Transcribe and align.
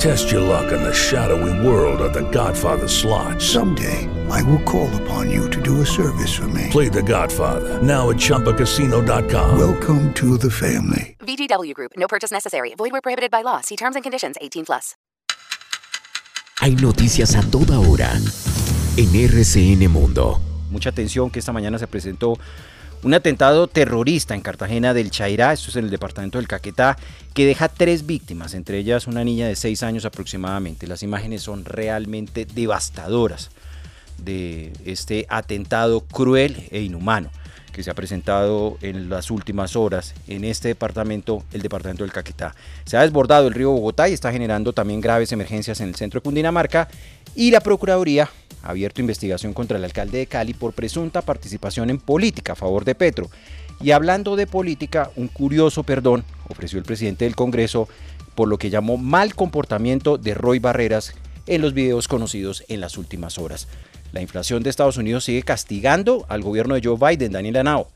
Test 0.00 0.30
your 0.30 0.40
luck 0.40 0.72
in 0.72 0.82
the 0.82 0.92
shadowy 0.92 1.66
world 1.66 2.00
of 2.00 2.12
The 2.12 2.28
Godfather 2.30 2.88
slot. 2.88 3.40
Someday, 3.40 4.08
I 4.30 4.42
will 4.42 4.62
call 4.62 4.88
upon 5.02 5.30
you 5.30 5.48
to 5.50 5.60
do 5.62 5.80
a 5.80 5.86
service 5.86 6.34
for 6.34 6.48
me. 6.48 6.68
Play 6.70 6.88
The 6.88 7.02
Godfather 7.02 7.80
now 7.82 8.10
at 8.10 8.16
ChumbaCasino.com. 8.16 9.58
Welcome 9.58 10.12
to 10.14 10.36
the 10.36 10.50
family. 10.50 11.16
VGW 11.20 11.74
Group. 11.74 11.92
No 11.96 12.06
purchase 12.06 12.30
necessary. 12.30 12.74
Void 12.76 12.92
where 12.92 13.00
prohibited 13.00 13.30
by 13.30 13.42
law. 13.42 13.60
See 13.60 13.76
terms 13.76 13.96
and 13.96 14.02
conditions. 14.02 14.36
18 14.40 14.64
plus. 14.66 14.94
Hay 16.60 16.76
noticias 16.76 17.34
a 17.36 17.42
toda 17.50 17.78
hora 17.78 18.10
en 18.96 19.14
RCN 19.14 19.88
Mundo. 19.90 20.40
Mucha 20.70 20.90
atención 20.90 21.30
que 21.30 21.38
esta 21.38 21.52
mañana 21.52 21.78
se 21.78 21.86
presentó 21.86 22.38
un 23.04 23.12
atentado 23.12 23.68
terrorista 23.68 24.34
en 24.34 24.40
Cartagena 24.40 24.94
del 24.94 25.10
Chairá, 25.10 25.52
esto 25.52 25.68
es 25.68 25.76
en 25.76 25.84
el 25.84 25.90
departamento 25.90 26.38
del 26.38 26.48
Caquetá, 26.48 26.96
que 27.34 27.44
deja 27.44 27.68
tres 27.68 28.06
víctimas, 28.06 28.54
entre 28.54 28.78
ellas 28.78 29.06
una 29.06 29.22
niña 29.22 29.46
de 29.46 29.56
seis 29.56 29.82
años 29.82 30.06
aproximadamente. 30.06 30.86
Las 30.86 31.02
imágenes 31.02 31.42
son 31.42 31.66
realmente 31.66 32.46
devastadoras 32.46 33.50
de 34.16 34.72
este 34.86 35.26
atentado 35.28 36.00
cruel 36.00 36.66
e 36.70 36.80
inhumano 36.80 37.30
que 37.72 37.82
se 37.82 37.90
ha 37.90 37.94
presentado 37.94 38.78
en 38.80 39.10
las 39.10 39.30
últimas 39.30 39.76
horas 39.76 40.14
en 40.28 40.44
este 40.44 40.68
departamento, 40.68 41.42
el 41.52 41.60
departamento 41.60 42.04
del 42.04 42.12
Caquetá. 42.12 42.54
Se 42.86 42.96
ha 42.96 43.02
desbordado 43.02 43.48
el 43.48 43.54
río 43.54 43.72
Bogotá 43.72 44.08
y 44.08 44.12
está 44.12 44.32
generando 44.32 44.72
también 44.72 45.00
graves 45.00 45.32
emergencias 45.32 45.80
en 45.80 45.88
el 45.88 45.96
centro 45.96 46.20
de 46.20 46.24
Cundinamarca 46.24 46.88
y 47.34 47.50
la 47.50 47.60
Procuraduría 47.60 48.30
abierto 48.64 49.00
investigación 49.00 49.52
contra 49.52 49.78
el 49.78 49.84
alcalde 49.84 50.18
de 50.18 50.26
Cali 50.26 50.54
por 50.54 50.72
presunta 50.72 51.22
participación 51.22 51.90
en 51.90 51.98
política 51.98 52.52
a 52.52 52.56
favor 52.56 52.84
de 52.84 52.94
Petro. 52.94 53.30
Y 53.80 53.90
hablando 53.90 54.36
de 54.36 54.46
política, 54.46 55.10
un 55.16 55.28
curioso 55.28 55.82
perdón 55.82 56.24
ofreció 56.48 56.78
el 56.78 56.84
presidente 56.84 57.24
del 57.24 57.36
Congreso 57.36 57.88
por 58.34 58.48
lo 58.48 58.58
que 58.58 58.70
llamó 58.70 58.96
mal 58.96 59.34
comportamiento 59.34 60.18
de 60.18 60.34
Roy 60.34 60.58
Barreras 60.58 61.14
en 61.46 61.60
los 61.60 61.74
videos 61.74 62.08
conocidos 62.08 62.64
en 62.68 62.80
las 62.80 62.98
últimas 62.98 63.38
horas. 63.38 63.68
La 64.12 64.22
inflación 64.22 64.62
de 64.62 64.70
Estados 64.70 64.96
Unidos 64.96 65.24
sigue 65.24 65.42
castigando 65.42 66.24
al 66.28 66.42
gobierno 66.42 66.74
de 66.74 66.82
Joe 66.82 66.96
Biden, 66.98 67.32
Daniel 67.32 67.56
Anao. 67.56 67.88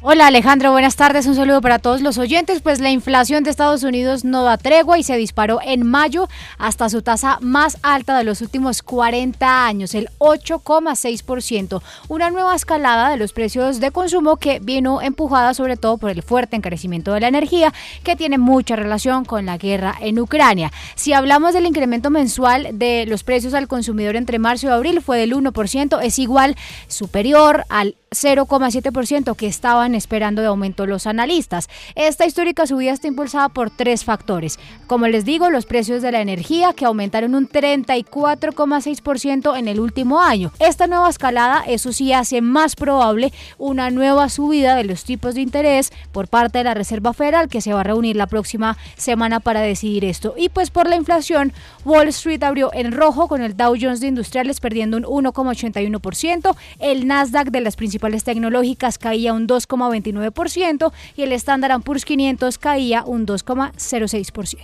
Hola 0.00 0.28
Alejandro, 0.28 0.70
buenas 0.70 0.94
tardes, 0.94 1.26
un 1.26 1.34
saludo 1.34 1.60
para 1.60 1.80
todos 1.80 2.02
los 2.02 2.18
oyentes. 2.18 2.62
Pues 2.62 2.78
la 2.78 2.88
inflación 2.88 3.42
de 3.42 3.50
Estados 3.50 3.82
Unidos 3.82 4.24
no 4.24 4.44
da 4.44 4.56
tregua 4.56 4.96
y 4.96 5.02
se 5.02 5.16
disparó 5.16 5.58
en 5.60 5.84
mayo 5.84 6.28
hasta 6.56 6.88
su 6.88 7.02
tasa 7.02 7.38
más 7.40 7.78
alta 7.82 8.16
de 8.16 8.22
los 8.22 8.40
últimos 8.40 8.82
40 8.82 9.66
años, 9.66 9.96
el 9.96 10.08
8,6%. 10.18 11.82
Una 12.06 12.30
nueva 12.30 12.54
escalada 12.54 13.10
de 13.10 13.16
los 13.16 13.32
precios 13.32 13.80
de 13.80 13.90
consumo 13.90 14.36
que 14.36 14.60
vino 14.60 15.02
empujada 15.02 15.52
sobre 15.52 15.76
todo 15.76 15.98
por 15.98 16.10
el 16.10 16.22
fuerte 16.22 16.54
encarecimiento 16.54 17.12
de 17.12 17.18
la 17.18 17.28
energía 17.28 17.74
que 18.04 18.14
tiene 18.14 18.38
mucha 18.38 18.76
relación 18.76 19.24
con 19.24 19.46
la 19.46 19.58
guerra 19.58 19.96
en 20.00 20.20
Ucrania. 20.20 20.70
Si 20.94 21.12
hablamos 21.12 21.54
del 21.54 21.66
incremento 21.66 22.10
mensual 22.10 22.78
de 22.78 23.04
los 23.06 23.24
precios 23.24 23.52
al 23.52 23.66
consumidor 23.66 24.14
entre 24.14 24.38
marzo 24.38 24.68
y 24.68 24.70
abril 24.70 25.02
fue 25.02 25.18
del 25.18 25.34
1%, 25.34 25.98
es 26.04 26.20
igual 26.20 26.54
superior 26.86 27.64
al 27.68 27.96
0,7% 28.10 29.36
que 29.36 29.46
estaban 29.46 29.94
esperando 29.94 30.40
de 30.40 30.48
aumento 30.48 30.86
los 30.86 31.06
analistas. 31.06 31.68
Esta 31.94 32.26
histórica 32.26 32.66
subida 32.66 32.92
está 32.92 33.08
impulsada 33.08 33.50
por 33.50 33.70
tres 33.70 34.04
factores. 34.04 34.58
Como 34.86 35.06
les 35.08 35.24
digo, 35.24 35.50
los 35.50 35.66
precios 35.66 36.02
de 36.02 36.12
la 36.12 36.20
energía 36.20 36.72
que 36.72 36.86
aumentaron 36.86 37.34
un 37.34 37.48
34,6% 37.48 39.58
en 39.58 39.68
el 39.68 39.80
último 39.80 40.20
año. 40.20 40.52
Esta 40.58 40.86
nueva 40.86 41.10
escalada, 41.10 41.64
eso 41.66 41.92
sí, 41.92 42.12
hace 42.12 42.40
más 42.40 42.76
probable 42.76 43.32
una 43.58 43.90
nueva 43.90 44.28
subida 44.28 44.76
de 44.76 44.84
los 44.84 45.04
tipos 45.04 45.34
de 45.34 45.42
interés 45.42 45.92
por 46.12 46.28
parte 46.28 46.58
de 46.58 46.64
la 46.64 46.74
Reserva 46.74 47.12
Federal 47.12 47.48
que 47.48 47.60
se 47.60 47.74
va 47.74 47.80
a 47.80 47.84
reunir 47.84 48.16
la 48.16 48.26
próxima 48.26 48.76
semana 48.96 49.40
para 49.40 49.60
decidir 49.60 50.04
esto. 50.04 50.34
Y 50.36 50.48
pues 50.48 50.70
por 50.70 50.88
la 50.88 50.96
inflación, 50.96 51.52
Wall 51.84 52.08
Street 52.08 52.42
abrió 52.42 52.70
en 52.72 52.92
rojo 52.92 53.28
con 53.28 53.42
el 53.42 53.56
Dow 53.56 53.76
Jones 53.78 54.00
de 54.00 54.08
Industriales 54.08 54.60
perdiendo 54.60 54.96
un 54.96 55.04
1,81%, 55.04 56.56
el 56.78 57.06
Nasdaq 57.06 57.50
de 57.50 57.60
las 57.60 57.76
principales 57.76 57.97
tecnológicas 58.24 58.98
caía 58.98 59.32
un 59.32 59.46
2,29% 59.46 60.92
y 61.16 61.22
el 61.22 61.32
Standard 61.32 61.82
Poor's 61.82 62.04
500 62.04 62.58
caía 62.58 63.04
un 63.04 63.26
2,06%. 63.26 64.58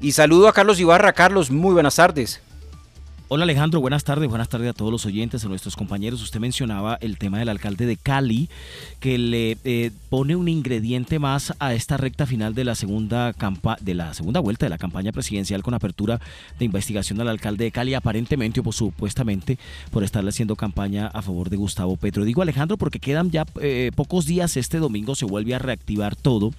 Y 0.00 0.12
saludo 0.12 0.48
a 0.48 0.52
Carlos 0.52 0.80
Ibarra. 0.80 1.12
Carlos, 1.12 1.50
muy 1.50 1.74
buenas 1.74 1.96
tardes. 1.96 2.40
Hola 3.32 3.44
Alejandro, 3.44 3.80
buenas 3.80 4.02
tardes, 4.02 4.28
buenas 4.28 4.48
tardes 4.48 4.70
a 4.70 4.72
todos 4.72 4.90
los 4.90 5.06
oyentes, 5.06 5.44
a 5.44 5.48
nuestros 5.48 5.76
compañeros. 5.76 6.20
Usted 6.20 6.40
mencionaba 6.40 6.98
el 7.00 7.16
tema 7.16 7.38
del 7.38 7.48
alcalde 7.48 7.86
de 7.86 7.96
Cali, 7.96 8.48
que 8.98 9.18
le 9.18 9.56
eh, 9.62 9.92
pone 10.08 10.34
un 10.34 10.48
ingrediente 10.48 11.20
más 11.20 11.54
a 11.60 11.72
esta 11.72 11.96
recta 11.96 12.26
final 12.26 12.56
de 12.56 12.64
la 12.64 12.74
segunda 12.74 13.32
campa 13.32 13.78
de 13.80 13.94
la 13.94 14.14
segunda 14.14 14.40
vuelta 14.40 14.66
de 14.66 14.70
la 14.70 14.78
campaña 14.78 15.12
presidencial 15.12 15.62
con 15.62 15.74
apertura 15.74 16.20
de 16.58 16.64
investigación 16.64 17.20
al 17.20 17.28
alcalde 17.28 17.62
de 17.62 17.70
Cali, 17.70 17.94
aparentemente 17.94 18.62
o 18.64 18.72
supuestamente 18.72 19.60
por 19.92 20.02
estarle 20.02 20.30
haciendo 20.30 20.56
campaña 20.56 21.06
a 21.06 21.22
favor 21.22 21.50
de 21.50 21.56
Gustavo 21.56 21.96
Petro. 21.96 22.24
Digo 22.24 22.42
Alejandro 22.42 22.78
porque 22.78 22.98
quedan 22.98 23.30
ya 23.30 23.46
eh, 23.60 23.92
pocos 23.94 24.26
días. 24.26 24.56
Este 24.56 24.78
domingo 24.78 25.14
se 25.14 25.24
vuelve 25.24 25.54
a 25.54 25.60
reactivar 25.60 26.16
todo. 26.16 26.50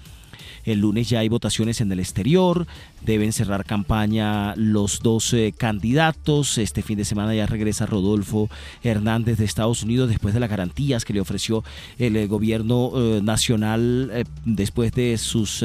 El 0.64 0.80
lunes 0.80 1.08
ya 1.08 1.20
hay 1.20 1.28
votaciones 1.28 1.80
en 1.80 1.90
el 1.92 2.00
exterior, 2.00 2.66
deben 3.02 3.32
cerrar 3.32 3.64
campaña 3.64 4.54
los 4.56 5.00
dos 5.00 5.32
eh, 5.32 5.54
candidatos. 5.56 6.58
Este 6.58 6.82
fin 6.82 6.98
de 6.98 7.04
semana 7.04 7.34
ya 7.34 7.46
regresa 7.46 7.86
Rodolfo 7.86 8.48
Hernández 8.82 9.38
de 9.38 9.44
Estados 9.44 9.82
Unidos 9.82 10.08
después 10.08 10.34
de 10.34 10.40
las 10.40 10.50
garantías 10.50 11.04
que 11.04 11.12
le 11.12 11.20
ofreció 11.20 11.64
el 11.98 12.16
eh, 12.16 12.26
gobierno 12.26 12.92
eh, 12.94 13.20
nacional 13.22 14.26
después 14.44 14.92
de 14.92 15.18
sus 15.18 15.64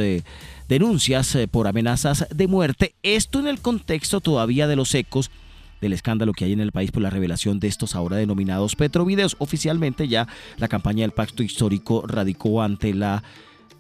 denuncias 0.68 1.38
por 1.52 1.68
amenazas 1.68 2.28
de 2.34 2.48
muerte. 2.48 2.96
Esto 3.04 3.40
en 3.40 3.48
el 3.48 3.60
contexto 3.60 4.22
todavía 4.22 4.68
de 4.68 4.76
los 4.76 4.94
ecos 4.96 5.30
del 5.82 5.94
escándalo 5.94 6.34
que 6.34 6.46
hay 6.46 6.54
en 6.54 6.60
el 6.60 6.72
país 6.72 6.92
por 6.92 7.02
la 7.02 7.10
revelación 7.10 7.60
de 7.60 7.68
estos 7.68 7.96
ahora 7.96 8.18
denominados 8.18 8.76
Petrovideos. 8.76 9.36
Oficialmente 9.40 10.08
ya 10.08 10.28
la 10.58 10.68
campaña 10.68 11.02
del 11.02 11.12
pacto 11.12 11.44
histórico 11.44 12.04
radicó 12.08 12.62
ante 12.62 12.94
la 12.94 13.24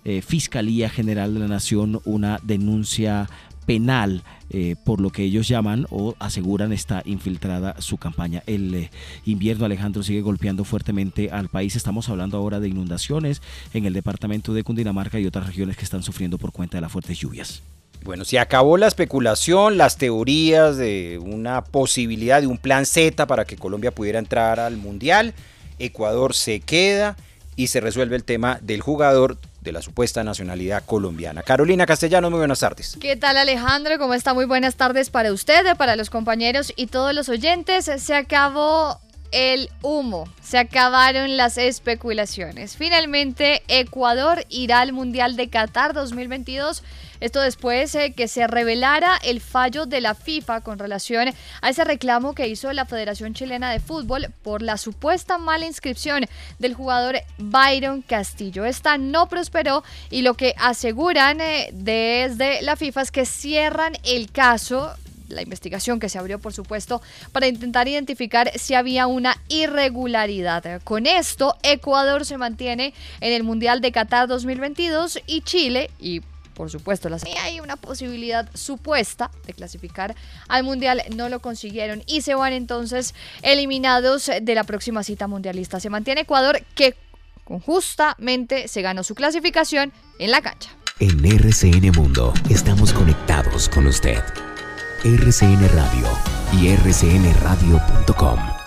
eh, 0.06 0.22
Fiscalía 0.22 0.90
General 0.90 1.34
de 1.34 1.40
la 1.42 1.48
Nación 1.48 2.02
una 2.06 2.40
denuncia 2.44 3.30
penal 3.66 4.24
eh, 4.50 4.78
por 4.86 5.02
lo 5.02 5.10
que 5.10 5.24
ellos 5.24 5.48
llaman 5.48 5.86
o 5.90 6.16
aseguran 6.20 6.72
está 6.72 7.04
infiltrada 7.06 7.76
su 7.82 7.98
campaña. 7.98 8.42
El 8.48 8.74
eh, 8.74 8.92
invierno 9.26 9.66
Alejandro 9.66 10.04
sigue 10.04 10.22
golpeando 10.22 10.64
fuertemente 10.64 11.30
al 11.32 11.50
país. 11.50 11.76
Estamos 11.76 12.08
hablando 12.08 12.38
ahora 12.38 12.62
de 12.62 12.70
inundaciones 12.70 13.42
en 13.74 13.86
el 13.86 13.94
departamento 13.94 14.54
de 14.54 14.64
Cundinamarca 14.64 15.20
y 15.20 15.26
otras 15.26 15.48
regiones 15.48 15.76
que 15.76 15.84
están 15.84 16.02
sufriendo 16.02 16.38
por 16.38 16.54
cuenta 16.54 16.78
de 16.78 16.82
las 16.82 16.92
fuertes 16.92 17.20
lluvias. 17.20 17.62
Bueno, 18.06 18.24
se 18.24 18.40
acabó 18.40 18.78
la 18.78 18.88
especulación, 18.88 19.78
las 19.78 19.98
teorías 19.98 20.78
de 20.78 21.20
una 21.22 21.62
posibilidad 21.64 22.40
de 22.40 22.48
un 22.48 22.58
plan 22.58 22.86
Z 22.86 23.28
para 23.28 23.44
que 23.44 23.58
Colombia 23.58 23.92
pudiera 23.92 24.18
entrar 24.18 24.62
al 24.62 24.78
Mundial. 24.78 25.34
Ecuador 25.78 26.34
se 26.34 26.62
queda 26.62 27.18
y 27.58 27.68
se 27.68 27.82
resuelve 27.82 28.16
el 28.16 28.24
tema 28.24 28.60
del 28.62 28.80
jugador 28.80 29.38
de 29.62 29.72
la 29.72 29.82
supuesta 29.82 30.24
nacionalidad 30.24 30.84
colombiana. 30.86 31.44
Carolina 31.44 31.86
Castellano, 31.86 32.30
muy 32.30 32.40
buenas 32.40 32.60
tardes. 32.60 32.98
¿Qué 33.00 33.16
tal 33.16 33.38
Alejandro? 33.38 33.98
¿Cómo 33.98 34.14
está? 34.14 34.34
Muy 34.34 34.46
buenas 34.46 34.76
tardes 34.76 35.10
para 35.10 35.32
usted, 35.34 35.76
para 35.78 35.96
los 35.96 36.10
compañeros 36.10 36.74
y 36.76 36.88
todos 36.88 37.14
los 37.14 37.30
oyentes. 37.30 37.92
Se 37.98 38.16
acabó 38.16 39.00
el 39.32 39.70
humo, 39.82 40.28
se 40.42 40.58
acabaron 40.58 41.38
las 41.38 41.58
especulaciones. 41.58 42.78
Finalmente, 42.78 43.64
Ecuador 43.68 44.46
irá 44.50 44.80
al 44.80 44.94
Mundial 44.94 45.36
de 45.36 45.50
Qatar 45.50 45.94
2022. 45.94 46.84
Esto 47.20 47.42
después 47.42 47.94
de 47.94 48.14
que 48.14 48.28
se 48.28 48.48
revelara 48.48 49.18
el 49.24 49.42
fallo 49.42 49.86
de 49.86 50.02
la 50.02 50.16
FIFA 50.16 50.62
con 50.62 50.80
relación 50.80 51.30
a 51.62 51.70
ese 51.70 51.84
reclamo 51.84 52.34
que 52.34 52.48
hizo 52.48 52.72
la 52.74 52.86
Federación 52.86 53.34
Chilena 53.34 53.72
de 53.72 53.80
Fútbol 53.80 54.28
por 54.44 54.62
la 54.62 54.78
supuesta 54.78 55.38
mala 55.38 55.66
inscripción 55.66 56.26
del 56.60 56.74
jugador 56.74 57.18
Byron 57.38 58.02
Castillo. 58.02 58.66
Esta 58.66 58.98
no 58.98 59.28
prosperó 59.28 59.84
y 60.10 60.22
lo 60.22 60.36
que 60.36 60.54
aseguran 60.58 61.42
eh, 61.42 61.70
desde 61.74 62.62
la 62.62 62.76
FIFA 62.76 63.02
es 63.02 63.12
que 63.12 63.26
cierran 63.26 63.94
el 64.04 64.32
caso 64.32 64.94
la 65.30 65.42
investigación 65.42 66.00
que 66.00 66.10
se 66.10 66.18
abrió, 66.18 66.40
por 66.40 66.54
supuesto, 66.54 67.02
para 67.32 67.48
intentar 67.48 67.88
identificar 67.88 68.52
si 68.58 68.74
había 68.74 69.08
una 69.08 69.38
irregularidad. 69.50 70.82
Con 70.84 71.06
esto, 71.06 71.56
Ecuador 71.64 72.26
se 72.26 72.38
mantiene 72.38 72.94
en 73.20 73.34
el 73.34 73.44
Mundial 73.44 73.82
de 73.82 73.92
Qatar 73.92 74.28
2022 74.28 75.20
y 75.28 75.42
Chile 75.42 75.90
y 76.00 76.22
por 76.58 76.72
supuesto, 76.72 77.08
las... 77.08 77.24
hay 77.24 77.60
una 77.60 77.76
posibilidad 77.76 78.50
supuesta 78.56 79.30
de 79.46 79.54
clasificar 79.54 80.16
al 80.48 80.64
Mundial, 80.64 81.04
no 81.16 81.30
lo 81.30 81.40
consiguieron 81.40 82.02
y 82.08 82.22
se 82.22 82.34
van 82.34 82.52
entonces 82.52 83.14
eliminados 83.44 84.32
de 84.42 84.56
la 84.56 84.64
próxima 84.64 85.04
cita 85.04 85.28
mundialista. 85.28 85.80
Se 85.80 85.92
mantiene 85.92 86.22
Ecuador 86.22 86.64
que 86.74 86.96
justamente 87.46 88.68
se 88.68 88.82
ganó 88.82 89.04
su 89.04 89.14
clasificación 89.14 89.94
en 90.18 90.32
la 90.32 90.42
cancha. 90.42 90.72
En 91.00 91.24
RCN 91.24 91.92
Mundo 91.92 92.34
estamos 92.50 92.92
conectados 92.92 93.70
con 93.70 93.86
usted. 93.86 94.24
RCN 95.04 95.70
Radio 95.70 96.08
y 96.54 96.76
rcnradio.com. 96.76 98.67